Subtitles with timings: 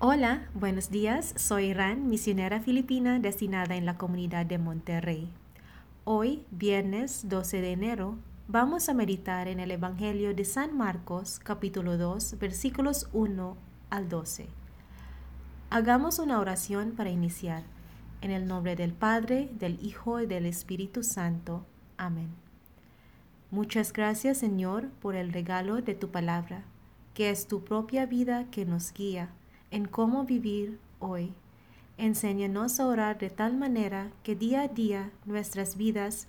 [0.00, 1.34] Hola, buenos días.
[1.34, 5.28] Soy Ran, misionera filipina destinada en la comunidad de Monterrey.
[6.04, 8.16] Hoy, viernes 12 de enero,
[8.46, 13.56] vamos a meditar en el Evangelio de San Marcos, capítulo 2, versículos 1
[13.90, 14.46] al 12.
[15.68, 17.64] Hagamos una oración para iniciar.
[18.20, 21.66] En el nombre del Padre, del Hijo y del Espíritu Santo.
[21.96, 22.28] Amén.
[23.50, 26.62] Muchas gracias, Señor, por el regalo de tu palabra,
[27.14, 29.30] que es tu propia vida que nos guía
[29.70, 31.34] en cómo vivir hoy.
[31.96, 36.28] Enséñanos a orar de tal manera que día a día nuestras vidas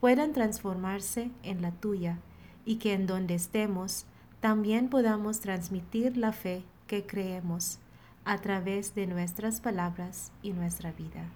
[0.00, 2.18] puedan transformarse en la tuya
[2.64, 4.06] y que en donde estemos
[4.40, 7.78] también podamos transmitir la fe que creemos
[8.24, 11.28] a través de nuestras palabras y nuestra vida.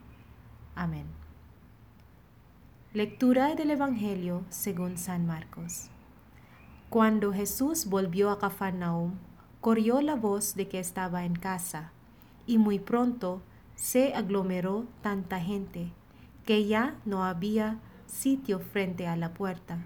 [0.75, 1.07] Amén.
[2.93, 5.91] Lectura del Evangelio según San Marcos.
[6.91, 9.15] Cuando Jesús volvió a Cafarnaum,
[9.65, 11.91] corrió la voz de que estaba en casa,
[12.47, 13.41] y muy pronto
[13.77, 15.91] se aglomeró tanta gente
[16.45, 19.79] que ya no había sitio frente a la puerta.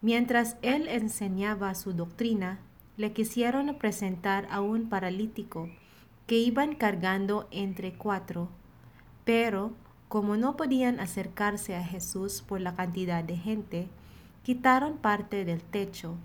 [0.00, 2.60] Mientras él enseñaba su doctrina,
[2.96, 5.68] le quisieron presentar a un paralítico
[6.26, 8.48] que iban cargando entre cuatro,
[9.26, 9.72] pero
[10.08, 13.88] como no podían acercarse a Jesús por la cantidad de gente,
[14.42, 16.16] quitaron parte del techo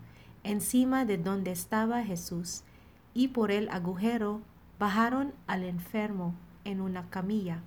[0.50, 2.64] encima de donde estaba Jesús,
[3.14, 4.42] y por el agujero
[4.80, 7.62] bajaron al enfermo en una camilla.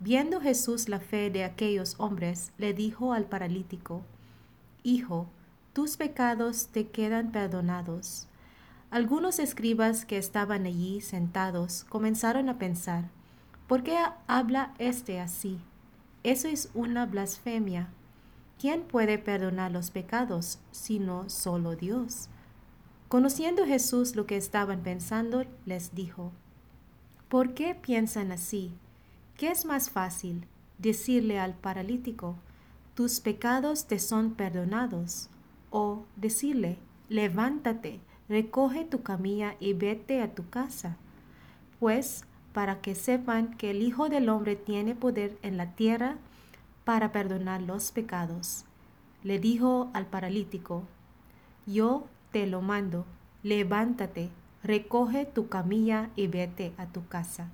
[0.00, 4.02] Viendo Jesús la fe de aquellos hombres, le dijo al paralítico,
[4.82, 5.28] Hijo,
[5.72, 8.26] tus pecados te quedan perdonados.
[8.90, 13.08] Algunos escribas que estaban allí sentados comenzaron a pensar,
[13.68, 15.58] ¿por qué habla éste así?
[16.24, 17.88] Eso es una blasfemia.
[18.62, 22.28] ¿Quién puede perdonar los pecados sino solo Dios?
[23.08, 26.30] Conociendo Jesús lo que estaban pensando, les dijo,
[27.28, 28.72] ¿por qué piensan así?
[29.36, 30.46] ¿Qué es más fácil
[30.78, 32.36] decirle al paralítico,
[32.94, 35.28] tus pecados te son perdonados?
[35.70, 37.98] O decirle, levántate,
[38.28, 40.96] recoge tu camilla y vete a tu casa.
[41.80, 46.18] Pues, para que sepan que el Hijo del Hombre tiene poder en la tierra
[46.84, 48.64] para perdonar los pecados.
[49.22, 50.84] Le dijo al paralítico,
[51.66, 53.04] Yo te lo mando,
[53.42, 54.30] levántate,
[54.62, 57.48] recoge tu camilla y vete a tu casa.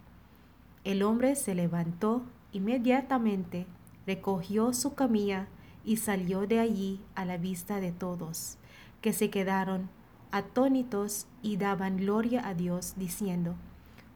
[0.84, 2.22] El hombre se levantó
[2.52, 3.66] inmediatamente,
[4.06, 5.48] recogió su camilla
[5.84, 8.56] y salió de allí a la vista de todos,
[9.00, 9.90] que se quedaron
[10.30, 13.54] atónitos y daban gloria a Dios diciendo,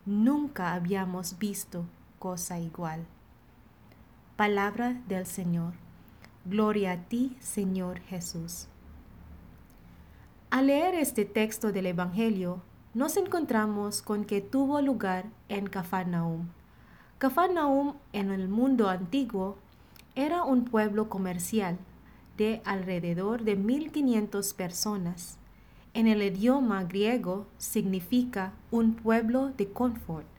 [0.05, 1.85] Nunca habíamos visto
[2.19, 3.07] cosa igual.
[4.43, 5.75] Palabra del Señor.
[6.45, 8.67] Gloria a ti, Señor Jesús.
[10.51, 12.61] Al leer este texto del Evangelio,
[12.93, 16.49] nos encontramos con que tuvo lugar en Cafarnaum.
[17.19, 19.59] Cafarnaum en el mundo antiguo
[20.17, 21.79] era un pueblo comercial
[22.37, 25.39] de alrededor de 1500 personas.
[25.95, 30.32] En el idioma griego significa un pueblo de confort.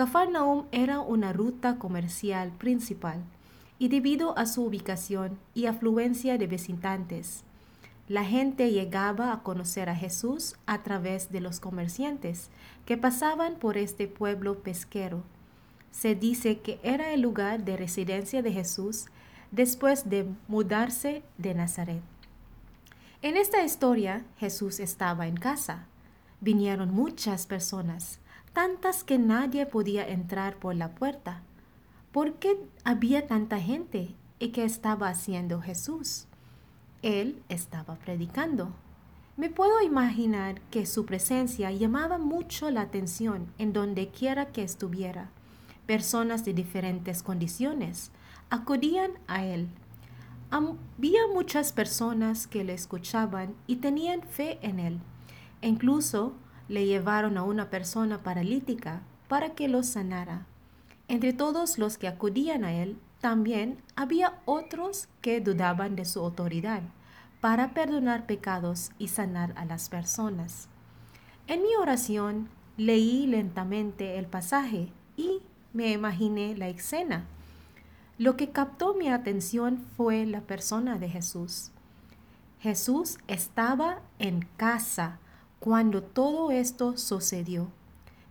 [0.00, 3.22] Cafarnaum era una ruta comercial principal
[3.78, 7.42] y debido a su ubicación y afluencia de visitantes,
[8.08, 12.48] la gente llegaba a conocer a Jesús a través de los comerciantes
[12.86, 15.22] que pasaban por este pueblo pesquero.
[15.90, 19.04] Se dice que era el lugar de residencia de Jesús
[19.50, 22.00] después de mudarse de Nazaret.
[23.20, 25.84] En esta historia Jesús estaba en casa.
[26.40, 28.18] Vinieron muchas personas
[28.52, 31.42] tantas que nadie podía entrar por la puerta.
[32.12, 36.26] ¿Por qué había tanta gente y qué estaba haciendo Jesús?
[37.02, 38.72] Él estaba predicando.
[39.36, 45.30] Me puedo imaginar que su presencia llamaba mucho la atención en donde quiera que estuviera.
[45.86, 48.10] Personas de diferentes condiciones
[48.50, 49.68] acudían a él.
[50.50, 54.98] Había muchas personas que le escuchaban y tenían fe en él.
[55.62, 56.34] Incluso
[56.70, 60.46] le llevaron a una persona paralítica para que lo sanara.
[61.08, 66.82] Entre todos los que acudían a él, también había otros que dudaban de su autoridad
[67.40, 70.68] para perdonar pecados y sanar a las personas.
[71.48, 75.42] En mi oración leí lentamente el pasaje y
[75.72, 77.24] me imaginé la escena.
[78.16, 81.72] Lo que captó mi atención fue la persona de Jesús.
[82.60, 85.18] Jesús estaba en casa
[85.60, 87.68] cuando todo esto sucedió.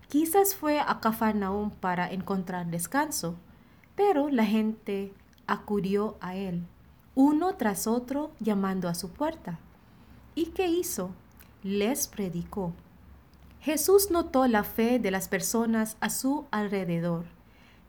[0.10, 3.36] Quizás fue a Cafarnaum para encontrar descanso,
[3.96, 5.14] pero la gente
[5.46, 6.66] acudió a él,
[7.14, 9.60] uno tras otro llamando a su puerta.
[10.34, 11.12] ¿Y qué hizo?
[11.62, 12.74] Les predicó.
[13.62, 17.26] Jesús notó la fe de las personas a su alrededor.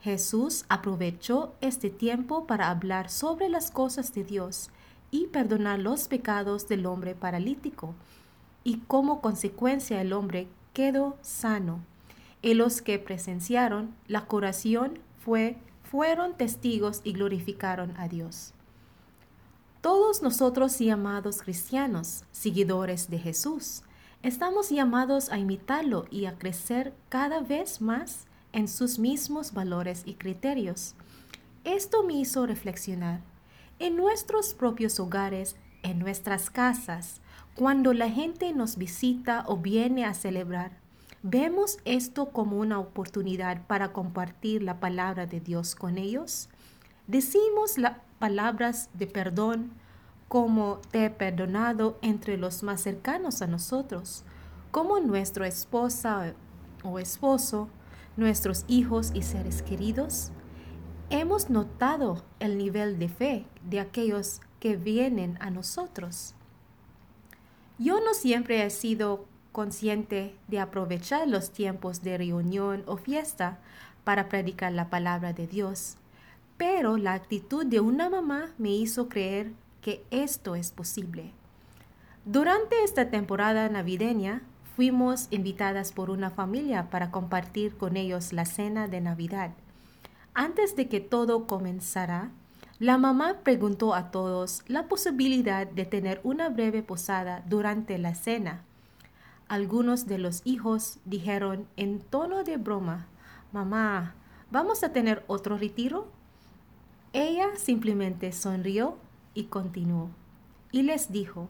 [0.02, 4.70] Jesús aprovechó este tiempo para hablar sobre las cosas de Dios
[5.10, 7.94] y perdonar los pecados del hombre paralítico,
[8.64, 11.80] y como consecuencia el hombre quedó sano.
[12.42, 18.54] Y los que presenciaron la curación fue, fueron testigos y glorificaron a Dios.
[19.80, 23.82] Todos nosotros llamados cristianos, seguidores de Jesús,
[24.22, 30.14] estamos llamados a imitarlo y a crecer cada vez más en sus mismos valores y
[30.14, 30.94] criterios.
[31.64, 33.20] Esto me hizo reflexionar.
[33.78, 37.20] En nuestros propios hogares, en nuestras casas,
[37.60, 40.78] cuando la gente nos visita o viene a celebrar,
[41.22, 46.48] ¿vemos esto como una oportunidad para compartir la palabra de Dios con ellos?
[47.06, 49.72] Decimos las palabras de perdón
[50.26, 54.24] como te he perdonado entre los más cercanos a nosotros,
[54.70, 56.32] como nuestra esposa
[56.82, 57.68] o esposo,
[58.16, 60.32] nuestros hijos y seres queridos.
[61.10, 66.34] Hemos notado el nivel de fe de aquellos que vienen a nosotros.
[67.80, 73.58] Yo no siempre he sido consciente de aprovechar los tiempos de reunión o fiesta
[74.04, 75.96] para predicar la palabra de Dios
[76.60, 81.32] pero la actitud de una mamá me hizo creer que esto es posible.
[82.26, 84.42] Durante esta temporada navideña
[84.76, 89.52] fuimos invitadas por una familia para compartir con ellos la cena de Navidad.
[90.34, 92.30] Antes de que todo comenzara,
[92.80, 98.62] la mamá preguntó a todos la posibilidad de tener una breve posada durante la cena.
[99.48, 103.06] Algunos de los hijos dijeron en tono de broma,
[103.52, 104.14] Mamá,
[104.50, 106.08] ¿vamos a tener otro retiro?
[107.12, 108.96] Ella simplemente sonrió
[109.34, 110.08] y continuó.
[110.72, 111.48] Y les dijo,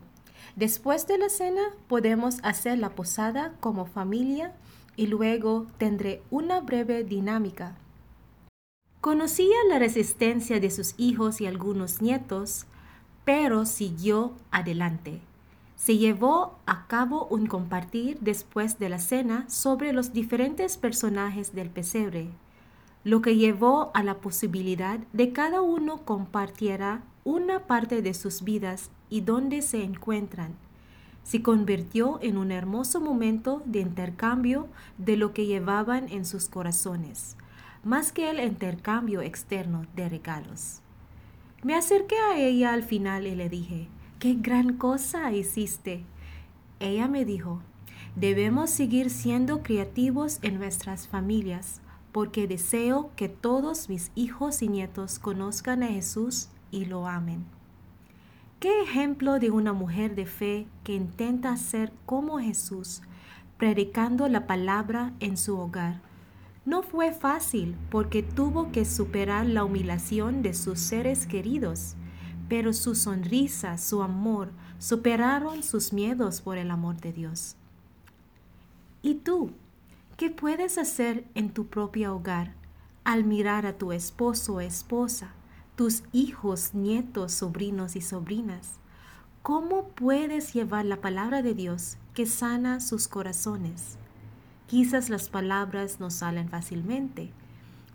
[0.57, 4.51] después de la cena podemos hacer la posada como familia
[4.97, 7.77] y luego tendré una breve dinámica.
[9.01, 12.65] Conocía la resistencia de sus hijos y algunos nietos,
[13.25, 15.19] pero siguió adelante.
[15.75, 21.69] Se llevó a cabo un compartir después de la cena sobre los diferentes personajes del
[21.69, 22.29] pesebre
[23.03, 28.91] lo que llevó a la posibilidad de cada uno compartiera una parte de sus vidas
[29.09, 30.53] y dónde se encuentran.
[31.23, 37.37] Se convirtió en un hermoso momento de intercambio de lo que llevaban en sus corazones,
[37.83, 40.81] más que el intercambio externo de regalos.
[41.63, 43.87] Me acerqué a ella al final y le dije,
[44.19, 46.03] ¡qué gran cosa hiciste!
[46.79, 47.61] Ella me dijo,
[48.15, 51.81] debemos seguir siendo creativos en nuestras familias
[52.11, 57.45] porque deseo que todos mis hijos y nietos conozcan a Jesús y lo amen.
[58.59, 63.01] Qué ejemplo de una mujer de fe que intenta ser como Jesús,
[63.57, 66.01] predicando la palabra en su hogar.
[66.63, 71.95] No fue fácil porque tuvo que superar la humillación de sus seres queridos,
[72.49, 77.55] pero su sonrisa, su amor, superaron sus miedos por el amor de Dios.
[79.01, 79.51] ¿Y tú?
[80.17, 82.53] ¿Qué puedes hacer en tu propio hogar
[83.03, 85.33] al mirar a tu esposo o esposa,
[85.75, 88.77] tus hijos, nietos, sobrinos y sobrinas?
[89.41, 93.97] ¿Cómo puedes llevar la palabra de Dios que sana sus corazones?
[94.71, 97.29] Quizás las palabras no salen fácilmente,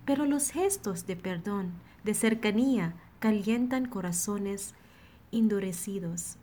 [0.04, 1.72] pero los gestos de perdón,
[2.04, 4.74] de cercanía, calientan corazones
[5.32, 6.36] endurecidos.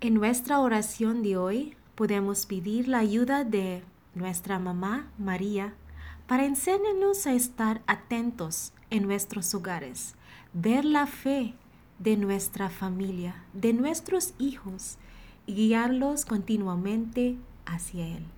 [0.00, 3.82] En nuestra oración de hoy podemos pedir la ayuda de
[4.14, 5.74] nuestra mamá María,
[6.28, 10.14] para enseñarnos a estar atentos en nuestros hogares,
[10.52, 11.56] ver la fe
[11.98, 14.98] de nuestra familia, de nuestros hijos
[15.46, 17.34] y guiarlos continuamente
[17.66, 18.37] hacia Él.